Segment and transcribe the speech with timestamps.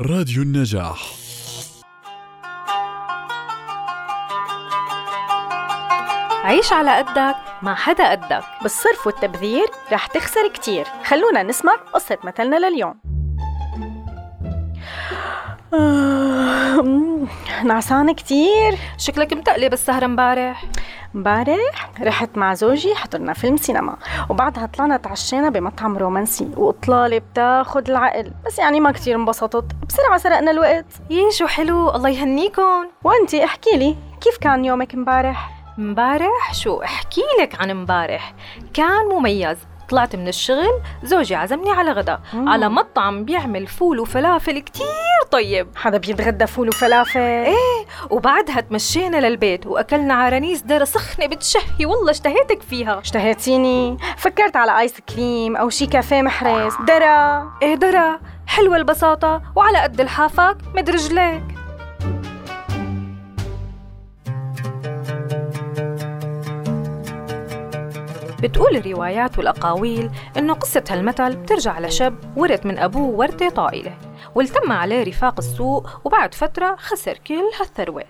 [0.00, 1.12] راديو النجاح.
[6.44, 8.44] عيش على قدك مع حدا قدك.
[8.62, 10.84] بالصرف والتبذير رح تخسر كتير.
[11.04, 12.94] خلونا نسمع قصة مثلنا لليوم.
[17.64, 18.78] نعسانة كتير.
[18.98, 20.64] شكلك متقلة بالسهرة امبارح.
[21.14, 23.96] امبارح رحت مع زوجي حضرنا فيلم سينما.
[24.30, 26.48] وبعدها طلعنا تعشينا بمطعم رومانسي.
[26.56, 28.32] وإطلالة بتاخد العقل.
[28.46, 29.64] بس يعني ما كتير انبسطت.
[29.88, 30.86] بسرعة سرقنا الوقت.
[31.10, 32.86] يي شو حلو؟ الله يهنيكم.
[33.04, 38.34] وانتي احكي لي كيف كان يومك امبارح؟ امبارح شو احكي لك عن امبارح
[38.74, 39.56] كان مميز.
[39.88, 42.18] طلعت من الشغل زوجي عزمني على غدا.
[42.32, 42.48] مم.
[42.48, 44.86] على مطعم بيعمل فول وفلافل كتير
[45.30, 45.68] طيب.
[45.76, 47.20] حدا بيتغدى فول وفلافل.
[47.20, 47.73] إيه.
[48.10, 51.86] وبعدها تمشينا للبيت وأكلنا عرانيس درة سخنة بتشهي.
[51.86, 52.98] والله اشتهيتك فيها.
[53.00, 53.98] اشتهيتيني.
[54.16, 56.74] فكرت على آيس كريم أو شي كافيه محرز.
[56.88, 57.50] درة.
[57.62, 58.20] إيه درة.
[58.46, 61.42] حلوة البساطة وعلى قد الحافك مد رجليك.
[68.42, 73.96] بتقول الروايات والأقاويل إنه قصة هالمثل بترجع لشاب ورث من أبوه ورثة طائلة.
[74.34, 78.04] والتم عليه رفاق السوق وبعد فترة خسر كل هالثروة.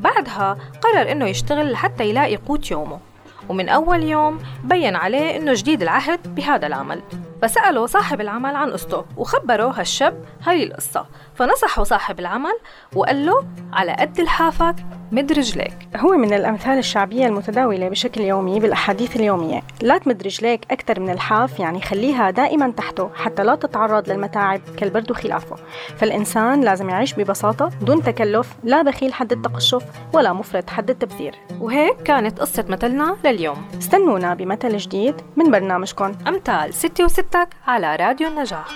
[0.00, 3.00] بعدها قرر إنه يشتغل لحتى يلاقي قوت يومه.
[3.48, 7.02] ومن أول يوم بين عليه إنه جديد العهد بهذا العمل.
[7.42, 11.06] فسأله صاحب العمل عن قصته وخبره هالشاب هاي القصة.
[11.34, 12.58] فنصحه صاحب العمل
[12.94, 14.76] وقال له على قد لحافك
[15.14, 19.62] مد رجليك هو من الأمثال الشعبية المتداولة بشكل يومي بالأحاديث اليومية.
[19.82, 25.10] لا تمد رجليك أكثر من الحاف يعني خليها دائما تحته حتى لا تتعرض للمتاعب كالبرد
[25.10, 25.56] وخلافه
[25.96, 31.34] فالإنسان لازم يعيش ببساطة دون تكلف لا بخيل حد التقشف ولا مفرط حد التبذير.
[31.60, 33.56] وهيك كانت قصة مثلنا لليوم.
[33.78, 38.68] استنونا بمثل جديد من برنامجكم أمثال ستي وستك على راديو النجاح.